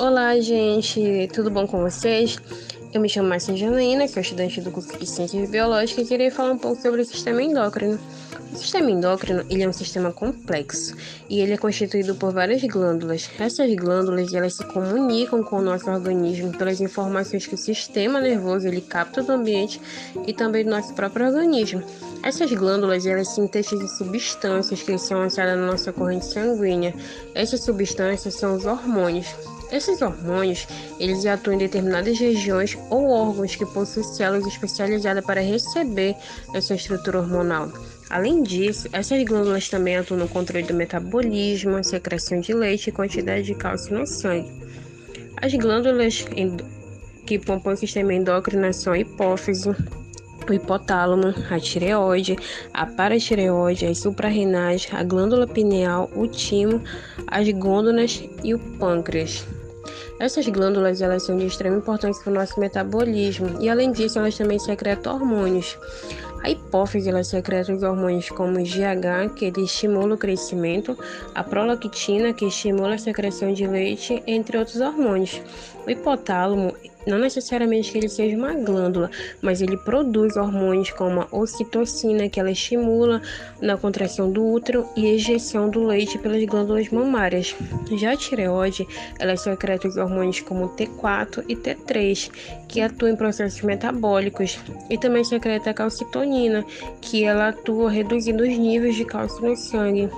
Olá, 0.00 0.38
gente, 0.38 1.28
tudo 1.34 1.50
bom 1.50 1.66
com 1.66 1.80
vocês? 1.80 2.38
Eu 2.94 3.00
me 3.00 3.08
chamo 3.08 3.28
Márcia 3.28 3.56
Janaína, 3.56 4.06
sou 4.06 4.22
estudante 4.22 4.60
do 4.60 4.70
curso 4.70 4.96
de 4.96 5.04
Ciências 5.04 5.50
Biológicas 5.50 6.06
e 6.06 6.08
queria 6.08 6.30
falar 6.30 6.52
um 6.52 6.56
pouco 6.56 6.80
sobre 6.80 7.02
o 7.02 7.04
sistema 7.04 7.42
endócrino. 7.42 7.98
O 8.52 8.56
sistema 8.56 8.92
endócrino 8.92 9.44
ele 9.50 9.64
é 9.64 9.68
um 9.68 9.72
sistema 9.72 10.12
complexo 10.12 10.94
e 11.28 11.40
ele 11.40 11.54
é 11.54 11.56
constituído 11.56 12.14
por 12.14 12.32
várias 12.32 12.62
glândulas. 12.62 13.28
Essas 13.40 13.74
glândulas 13.74 14.32
elas 14.32 14.54
se 14.54 14.64
comunicam 14.66 15.42
com 15.42 15.56
o 15.56 15.62
nosso 15.62 15.90
organismo 15.90 16.56
pelas 16.56 16.80
informações 16.80 17.48
que 17.48 17.56
o 17.56 17.58
sistema 17.58 18.20
nervoso 18.20 18.68
ele 18.68 18.80
capta 18.80 19.20
do 19.20 19.32
ambiente 19.32 19.80
e 20.28 20.32
também 20.32 20.64
do 20.64 20.70
nosso 20.70 20.94
próprio 20.94 21.26
organismo. 21.26 21.82
Essas 22.22 22.52
glândulas 22.52 23.04
elas 23.04 23.34
sintetizam 23.34 23.88
substâncias 23.88 24.80
que 24.80 24.96
são 24.96 25.18
lançadas 25.18 25.58
na 25.58 25.66
nossa 25.66 25.92
corrente 25.92 26.26
sanguínea. 26.26 26.94
Essas 27.34 27.64
substâncias 27.64 28.34
são 28.34 28.54
os 28.54 28.64
hormônios. 28.64 29.26
Esses 29.70 30.00
hormônios, 30.00 30.66
eles 30.98 31.26
atuam 31.26 31.54
em 31.54 31.58
determinadas 31.58 32.18
regiões 32.18 32.78
ou 32.88 33.10
órgãos 33.10 33.54
que 33.54 33.66
possuem 33.66 34.04
células 34.04 34.46
especializadas 34.46 35.24
para 35.24 35.42
receber 35.42 36.16
essa 36.54 36.74
estrutura 36.74 37.18
hormonal. 37.18 37.70
Além 38.08 38.42
disso, 38.42 38.88
essas 38.92 39.22
glândulas 39.24 39.68
também 39.68 39.96
atuam 39.96 40.20
no 40.20 40.28
controle 40.28 40.64
do 40.64 40.72
metabolismo, 40.72 41.84
secreção 41.84 42.40
de 42.40 42.54
leite 42.54 42.88
e 42.88 42.92
quantidade 42.92 43.42
de 43.42 43.54
cálcio 43.54 43.98
no 43.98 44.06
sangue. 44.06 44.50
As 45.36 45.52
glândulas 45.52 46.24
que 47.26 47.38
compõem 47.38 47.74
o 47.74 47.76
sistema 47.76 48.14
endócrino 48.14 48.72
são 48.72 48.94
a 48.94 48.98
hipófise, 48.98 49.68
o 49.68 50.52
hipotálamo, 50.52 51.34
a 51.50 51.60
tireoide, 51.60 52.38
a 52.72 52.86
paratireoide, 52.86 53.84
as 53.84 53.98
suprarrenais, 53.98 54.88
a 54.90 55.04
glândula 55.04 55.46
pineal, 55.46 56.10
o 56.16 56.26
timo, 56.26 56.82
as 57.26 57.46
gôndolas 57.50 58.24
e 58.42 58.54
o 58.54 58.58
pâncreas. 58.58 59.46
Essas 60.18 60.46
glândulas 60.48 61.00
elas 61.00 61.22
são 61.22 61.36
de 61.36 61.46
extrema 61.46 61.76
importância 61.76 62.22
para 62.22 62.30
o 62.30 62.34
nosso 62.34 62.58
metabolismo 62.58 63.60
e 63.60 63.68
além 63.68 63.92
disso 63.92 64.18
elas 64.18 64.36
também 64.36 64.58
secretam 64.58 65.14
hormônios. 65.14 65.78
A 66.42 66.50
hipófise 66.50 67.08
ela 67.08 67.24
secreta 67.24 67.72
os 67.72 67.82
hormônios 67.82 68.28
como 68.28 68.58
o 68.58 68.62
GH, 68.62 69.34
que 69.34 69.46
ele 69.46 69.64
estimula 69.64 70.14
o 70.14 70.18
crescimento, 70.18 70.96
a 71.34 71.42
prolactina, 71.42 72.32
que 72.32 72.46
estimula 72.46 72.94
a 72.94 72.98
secreção 72.98 73.52
de 73.52 73.66
leite, 73.66 74.22
entre 74.26 74.56
outros 74.56 74.80
hormônios. 74.80 75.40
O 75.84 75.90
hipotálamo 75.90 76.74
não 77.08 77.18
necessariamente 77.18 77.90
que 77.90 77.98
ele 77.98 78.08
seja 78.08 78.36
uma 78.36 78.54
glândula, 78.54 79.10
mas 79.40 79.60
ele 79.60 79.76
produz 79.76 80.36
hormônios 80.36 80.90
como 80.90 81.22
a 81.22 81.28
ocitocina, 81.32 82.28
que 82.28 82.38
ela 82.38 82.50
estimula 82.50 83.20
na 83.60 83.76
contração 83.76 84.30
do 84.30 84.46
útero 84.46 84.86
e 84.96 85.06
ejeção 85.06 85.68
do 85.70 85.84
leite 85.84 86.18
pelas 86.18 86.44
glândulas 86.44 86.88
mamárias. 86.90 87.56
Já 87.96 88.12
a 88.12 88.16
tireoide, 88.16 88.86
ela 89.18 89.36
secreta 89.36 89.88
os 89.88 89.96
hormônios 89.96 90.40
como 90.40 90.68
T4 90.70 91.44
e 91.48 91.56
T3, 91.56 92.30
que 92.68 92.80
atuam 92.80 93.12
em 93.12 93.16
processos 93.16 93.62
metabólicos, 93.62 94.58
e 94.90 94.98
também 94.98 95.24
secreta 95.24 95.70
a 95.70 95.74
calcitonina, 95.74 96.64
que 97.00 97.24
ela 97.24 97.48
atua 97.48 97.90
reduzindo 97.90 98.42
os 98.42 98.58
níveis 98.58 98.96
de 98.96 99.04
cálcio 99.04 99.42
no 99.42 99.56
sangue. 99.56 100.08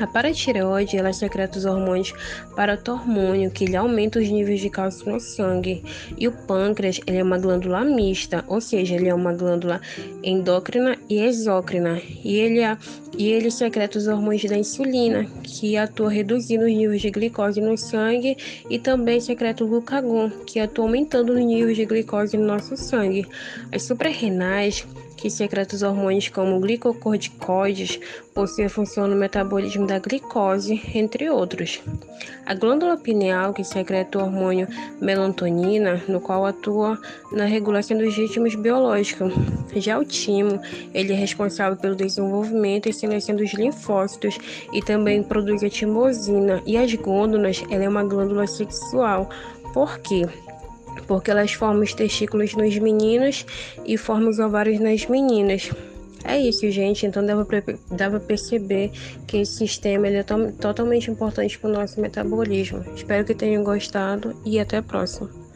A 0.00 0.06
paratireoide 0.06 0.96
ela 0.96 1.12
secreta 1.12 1.58
os 1.58 1.64
hormônios 1.64 2.14
paratormônio, 2.54 3.50
que 3.50 3.64
ele 3.64 3.74
aumenta 3.74 4.20
os 4.20 4.28
níveis 4.28 4.60
de 4.60 4.70
cálcio 4.70 5.10
no 5.10 5.18
sangue. 5.18 5.82
E 6.16 6.28
o 6.28 6.32
pâncreas 6.32 7.00
ele 7.04 7.18
é 7.18 7.22
uma 7.22 7.36
glândula 7.36 7.84
mista, 7.84 8.44
ou 8.46 8.60
seja, 8.60 8.94
ele 8.94 9.08
é 9.08 9.14
uma 9.14 9.32
glândula 9.32 9.80
endócrina 10.22 10.96
e 11.08 11.20
exócrina. 11.20 12.00
E 12.24 12.36
ele, 12.36 12.60
é, 12.60 12.78
e 13.16 13.28
ele 13.28 13.50
secreta 13.50 13.98
os 13.98 14.06
hormônios 14.06 14.44
da 14.44 14.56
insulina, 14.56 15.26
que 15.42 15.76
atua 15.76 16.10
reduzindo 16.10 16.64
os 16.64 16.72
níveis 16.72 17.02
de 17.02 17.10
glicose 17.10 17.60
no 17.60 17.76
sangue, 17.76 18.36
e 18.70 18.78
também 18.78 19.20
secreta 19.20 19.64
o 19.64 19.68
glucagon, 19.68 20.30
que 20.46 20.60
atua 20.60 20.84
aumentando 20.84 21.32
os 21.32 21.44
níveis 21.44 21.76
de 21.76 21.84
glicose 21.84 22.36
no 22.36 22.46
nosso 22.46 22.76
sangue. 22.76 23.26
As 23.72 23.82
suprarrenais 23.82 24.86
que 25.18 25.28
secreta 25.28 25.74
os 25.74 25.82
hormônios 25.82 26.28
como 26.28 26.60
glicocorticoides, 26.60 27.98
possui 28.32 28.68
função 28.68 29.08
no 29.08 29.16
metabolismo 29.16 29.86
da 29.86 29.98
glicose, 29.98 30.80
entre 30.94 31.28
outros. 31.28 31.82
A 32.46 32.54
glândula 32.54 32.96
pineal, 32.96 33.52
que 33.52 33.64
secreta 33.64 34.18
o 34.18 34.22
hormônio 34.22 34.68
melatonina, 35.00 36.00
no 36.08 36.20
qual 36.20 36.46
atua 36.46 36.98
na 37.32 37.44
regulação 37.44 37.98
dos 37.98 38.16
ritmos 38.16 38.54
biológicos. 38.54 39.32
Já 39.74 39.98
o 39.98 40.04
timo, 40.04 40.60
ele 40.94 41.12
é 41.12 41.16
responsável 41.16 41.76
pelo 41.76 41.96
desenvolvimento 41.96 42.88
e 42.88 42.92
seleção 42.92 43.34
dos 43.34 43.52
linfócitos 43.52 44.38
e 44.72 44.80
também 44.80 45.22
produz 45.22 45.62
a 45.64 45.68
timosina. 45.68 46.62
E 46.64 46.76
as 46.76 46.94
glândulas, 46.94 47.62
ela 47.70 47.84
é 47.84 47.88
uma 47.88 48.04
glândula 48.04 48.46
sexual. 48.46 49.28
Por 49.74 49.98
quê? 49.98 50.22
Porque 51.02 51.30
elas 51.30 51.52
formam 51.52 51.82
os 51.82 51.94
testículos 51.94 52.54
nos 52.54 52.76
meninos 52.78 53.44
e 53.84 53.96
formam 53.96 54.30
os 54.30 54.38
ovários 54.38 54.80
nas 54.80 55.06
meninas. 55.06 55.70
É 56.24 56.38
isso, 56.38 56.68
gente. 56.70 57.06
Então 57.06 57.24
dá 57.24 58.10
para 58.10 58.20
perceber 58.20 58.90
que 59.26 59.38
esse 59.38 59.52
sistema 59.52 60.08
ele 60.08 60.18
é 60.18 60.22
to 60.22 60.52
totalmente 60.60 61.10
importante 61.10 61.58
para 61.58 61.70
o 61.70 61.72
nosso 61.72 62.00
metabolismo. 62.00 62.84
Espero 62.94 63.24
que 63.24 63.34
tenham 63.34 63.62
gostado 63.62 64.34
e 64.44 64.58
até 64.58 64.78
a 64.78 64.82
próxima. 64.82 65.47